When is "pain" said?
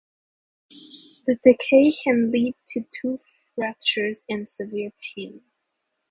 5.13-5.43